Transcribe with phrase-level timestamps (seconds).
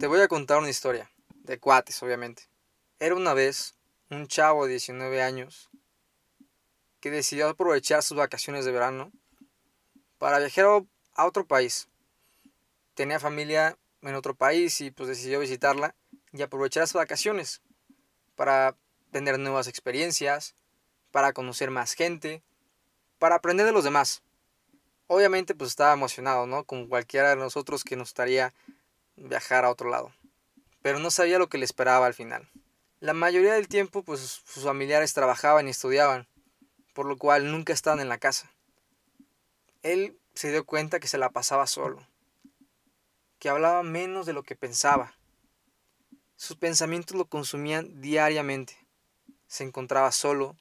[0.00, 1.10] Te voy a contar una historia,
[1.44, 2.44] de cuates obviamente.
[2.98, 3.74] Era una vez
[4.08, 5.68] un chavo de 19 años
[7.00, 9.12] que decidió aprovechar sus vacaciones de verano
[10.16, 10.64] para viajar
[11.12, 11.90] a otro país.
[12.94, 15.94] Tenía familia en otro país y pues decidió visitarla
[16.32, 17.60] y aprovechar sus vacaciones
[18.36, 18.78] para
[19.10, 20.54] tener nuevas experiencias,
[21.10, 22.42] para conocer más gente,
[23.18, 24.22] para aprender de los demás.
[25.08, 26.64] Obviamente pues estaba emocionado, ¿no?
[26.64, 28.54] Como cualquiera de nosotros que nos gustaría
[29.20, 30.12] viajar a otro lado.
[30.82, 32.48] Pero no sabía lo que le esperaba al final.
[33.00, 36.26] La mayoría del tiempo pues sus familiares trabajaban y estudiaban,
[36.92, 38.50] por lo cual nunca estaban en la casa.
[39.82, 42.06] Él se dio cuenta que se la pasaba solo,
[43.38, 45.14] que hablaba menos de lo que pensaba.
[46.36, 48.76] Sus pensamientos lo consumían diariamente.
[49.46, 50.56] Se encontraba solo,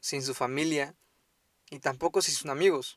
[0.00, 0.94] sin su familia
[1.70, 2.96] y tampoco sin sus amigos.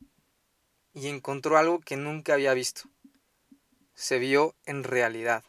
[0.93, 2.83] Y encontró algo que nunca había visto.
[3.95, 5.43] Se vio en realidad.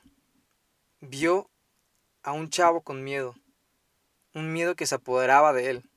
[1.01, 1.49] Vio
[2.23, 3.35] a un chavo con miedo.
[4.35, 5.91] Un miedo que se apoderaba de él.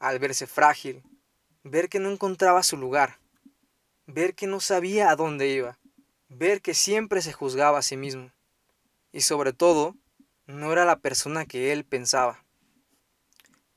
[0.00, 1.02] Al verse frágil,
[1.62, 3.18] ver que no encontraba su lugar,
[4.06, 5.78] ver que no sabía a dónde iba,
[6.28, 8.30] ver que siempre se juzgaba a sí mismo.
[9.12, 9.94] Y sobre todo,
[10.46, 12.44] no era la persona que él pensaba.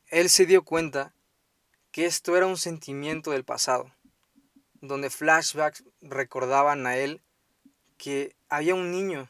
[0.08, 1.14] Él se dio cuenta
[1.92, 3.92] que esto era un sentimiento del pasado,
[4.82, 7.22] donde flashbacks recordaban a él
[8.02, 9.30] que había un niño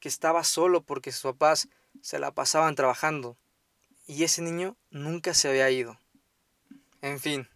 [0.00, 1.68] que estaba solo porque sus papás
[2.00, 3.36] se la pasaban trabajando
[4.06, 5.98] y ese niño nunca se había ido.
[7.02, 7.46] En fin,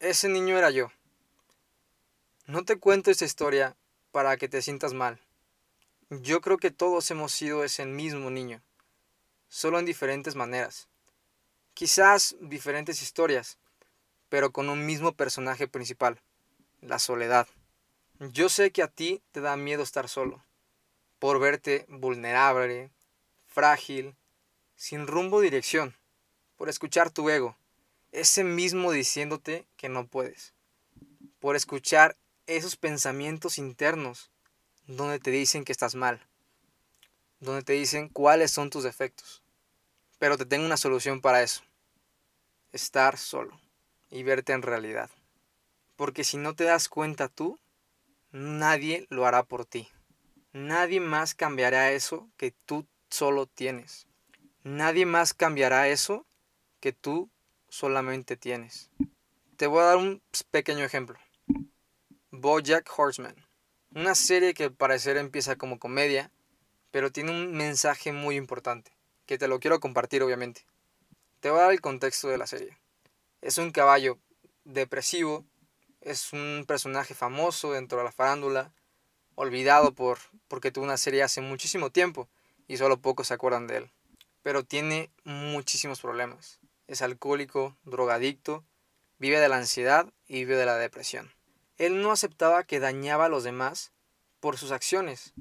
[0.00, 0.90] ese niño era yo.
[2.46, 3.76] No te cuento esta historia
[4.12, 5.20] para que te sientas mal.
[6.08, 8.62] Yo creo que todos hemos sido ese mismo niño,
[9.50, 10.88] solo en diferentes maneras.
[11.74, 13.58] Quizás diferentes historias,
[14.30, 16.18] pero con un mismo personaje principal,
[16.80, 17.46] la soledad.
[18.30, 20.44] Yo sé que a ti te da miedo estar solo,
[21.18, 22.92] por verte vulnerable,
[23.48, 24.14] frágil,
[24.76, 25.96] sin rumbo o dirección,
[26.56, 27.56] por escuchar tu ego,
[28.12, 30.54] ese mismo diciéndote que no puedes,
[31.40, 32.16] por escuchar
[32.46, 34.30] esos pensamientos internos
[34.86, 36.24] donde te dicen que estás mal,
[37.40, 39.42] donde te dicen cuáles son tus defectos.
[40.20, 41.64] Pero te tengo una solución para eso,
[42.70, 43.60] estar solo
[44.10, 45.10] y verte en realidad.
[45.96, 47.58] Porque si no te das cuenta tú,
[48.32, 49.88] nadie lo hará por ti.
[50.52, 54.06] Nadie más cambiará eso que tú solo tienes.
[54.64, 56.26] Nadie más cambiará eso
[56.80, 57.30] que tú
[57.68, 58.90] solamente tienes.
[59.56, 61.18] Te voy a dar un pequeño ejemplo.
[62.30, 63.36] Bojack Horseman.
[63.94, 66.30] Una serie que al parecer empieza como comedia,
[66.90, 68.92] pero tiene un mensaje muy importante,
[69.26, 70.66] que te lo quiero compartir obviamente.
[71.40, 72.78] Te voy a dar el contexto de la serie.
[73.40, 74.18] Es un caballo
[74.64, 75.44] depresivo,
[76.02, 78.72] es un personaje famoso dentro de la farándula,
[79.34, 80.18] olvidado por
[80.48, 82.28] porque tuvo una serie hace muchísimo tiempo
[82.68, 83.90] y solo pocos se acuerdan de él.
[84.42, 86.58] Pero tiene muchísimos problemas.
[86.88, 88.64] Es alcohólico, drogadicto,
[89.18, 91.32] vive de la ansiedad y vive de la depresión.
[91.78, 93.92] Él no aceptaba que dañaba a los demás
[94.40, 95.32] por sus acciones,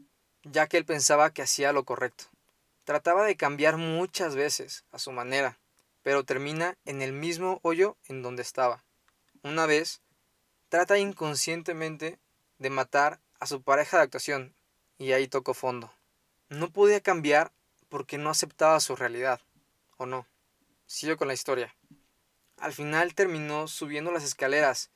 [0.44, 2.26] ya que él pensaba que hacía lo correcto.
[2.84, 5.58] Trataba de cambiar muchas veces a su manera,
[6.04, 8.84] pero termina en el mismo hoyo en donde estaba.
[9.44, 10.02] Una vez,
[10.72, 12.18] trata inconscientemente
[12.58, 14.56] de matar a su pareja de actuación,
[14.98, 15.94] y ahí tocó fondo.
[16.48, 17.52] No podía cambiar
[17.90, 19.42] porque no aceptaba su realidad,
[19.98, 20.26] ¿o no?
[20.86, 21.76] Sigo con la historia.
[22.56, 24.92] Al final terminó subiendo las escaleras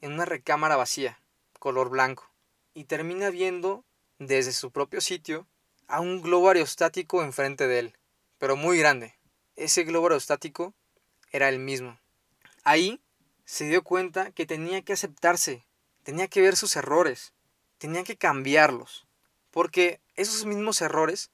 [0.00, 1.22] en una recámara vacía,
[1.60, 2.28] color blanco,
[2.74, 3.84] y termina viendo
[4.18, 5.46] desde su propio sitio
[5.86, 7.96] a un globo aerostático enfrente de él,
[8.38, 9.14] pero muy grande.
[9.54, 10.74] Ese globo aerostático
[11.30, 12.00] era el mismo.
[12.64, 13.00] Ahí
[13.50, 15.66] se dio cuenta que tenía que aceptarse,
[16.04, 17.32] tenía que ver sus errores,
[17.78, 19.08] tenía que cambiarlos,
[19.50, 21.32] porque esos mismos errores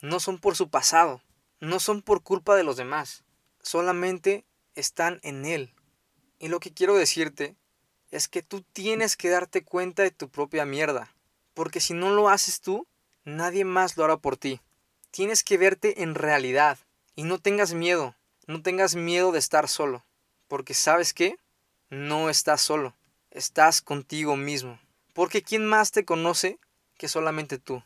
[0.00, 1.20] no son por su pasado,
[1.60, 3.22] no son por culpa de los demás,
[3.60, 4.46] solamente
[4.76, 5.74] están en él.
[6.38, 7.54] Y lo que quiero decirte
[8.10, 11.14] es que tú tienes que darte cuenta de tu propia mierda,
[11.52, 12.86] porque si no lo haces tú,
[13.24, 14.62] nadie más lo hará por ti.
[15.10, 16.78] Tienes que verte en realidad
[17.14, 18.14] y no tengas miedo,
[18.46, 20.02] no tengas miedo de estar solo,
[20.52, 21.38] porque sabes qué,
[21.88, 22.94] no estás solo,
[23.30, 24.78] estás contigo mismo,
[25.14, 26.58] porque ¿quién más te conoce
[26.98, 27.82] que solamente tú,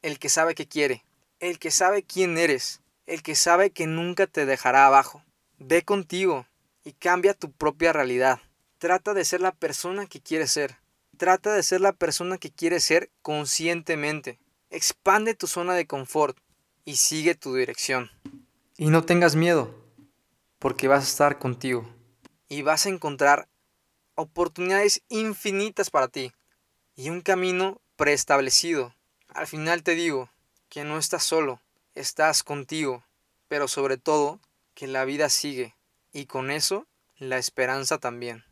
[0.00, 1.04] el que sabe que quiere,
[1.40, 5.24] el que sabe quién eres, el que sabe que nunca te dejará abajo.
[5.58, 6.46] Ve contigo
[6.84, 8.40] y cambia tu propia realidad.
[8.78, 10.76] Trata de ser la persona que quieres ser.
[11.16, 14.38] Trata de ser la persona que quieres ser conscientemente.
[14.70, 16.38] Expande tu zona de confort
[16.84, 18.08] y sigue tu dirección.
[18.76, 19.74] Y no tengas miedo,
[20.60, 21.92] porque vas a estar contigo
[22.48, 23.48] y vas a encontrar
[24.14, 26.32] oportunidades infinitas para ti
[26.96, 28.94] y un camino preestablecido.
[29.28, 30.30] Al final te digo,
[30.74, 31.60] que no estás solo,
[31.94, 33.04] estás contigo,
[33.46, 34.40] pero sobre todo
[34.74, 35.76] que la vida sigue
[36.12, 36.86] y con eso
[37.16, 38.42] la esperanza también.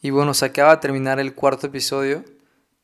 [0.00, 2.24] Y bueno, se acaba de terminar el cuarto episodio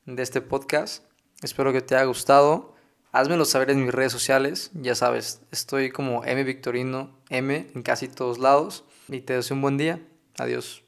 [0.04, 1.02] de este podcast.
[1.42, 2.74] Espero que te haya gustado.
[3.10, 4.70] Házmelo saber en mis redes sociales.
[4.74, 8.84] Ya sabes, estoy como M Victorino M en casi todos lados.
[9.08, 9.98] Y te deseo un buen día.
[10.38, 10.87] Adiós.